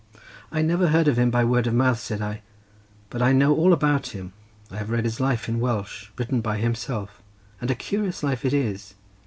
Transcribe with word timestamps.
"I 0.51 0.63
never 0.63 0.87
heard 0.87 1.07
of 1.07 1.19
him 1.19 1.29
by 1.29 1.43
word 1.45 1.67
of 1.67 1.75
mouth," 1.75 1.99
said 1.99 2.23
I; 2.23 2.41
"but 3.11 3.21
I 3.21 3.33
know 3.33 3.53
all 3.55 3.71
about 3.71 4.07
him—I 4.07 4.77
have 4.77 4.89
read 4.89 5.03
his 5.03 5.19
life 5.19 5.47
in 5.47 5.59
Welsh, 5.59 6.07
written 6.17 6.41
by 6.41 6.57
himself, 6.57 7.21
and 7.61 7.69
a 7.69 7.75
curious 7.75 8.23
life 8.23 8.43
it 8.43 8.51
is. 8.55 8.95